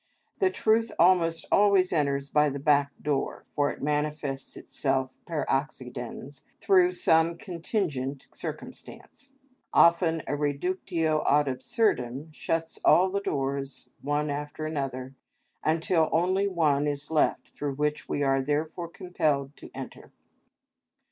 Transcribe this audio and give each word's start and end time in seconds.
The 0.39 0.49
truth 0.49 0.91
almost 0.97 1.45
always 1.51 1.93
enters 1.93 2.31
by 2.31 2.49
the 2.49 2.57
back 2.57 2.91
door, 2.99 3.45
for 3.55 3.69
it 3.69 3.83
manifests 3.83 4.57
itself 4.57 5.15
per 5.27 5.45
accidens 5.47 6.41
through 6.59 6.93
some 6.93 7.37
contingent 7.37 8.25
circumstance. 8.33 9.29
Often 9.75 10.23
a 10.25 10.35
reductio 10.35 11.23
ad 11.29 11.47
absurdum 11.47 12.31
shuts 12.31 12.79
all 12.83 13.11
the 13.11 13.21
doors 13.21 13.91
one 14.01 14.31
after 14.31 14.65
another, 14.65 15.13
until 15.63 16.09
only 16.11 16.47
one 16.47 16.87
is 16.87 17.11
left 17.11 17.49
through 17.49 17.75
which 17.75 18.09
we 18.09 18.23
are 18.23 18.41
therefore 18.41 18.87
compelled 18.89 19.55
to 19.57 19.69
enter. 19.75 20.11